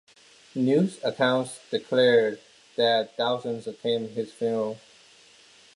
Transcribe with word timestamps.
News 0.55 0.99
accounts 1.03 1.59
declared 1.69 2.39
that 2.75 3.15
thousands 3.17 3.67
attended 3.67 4.13
his 4.13 4.31
funeral. 4.33 4.79